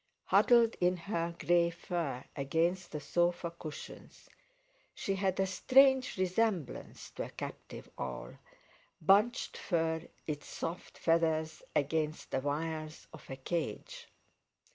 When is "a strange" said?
5.39-6.17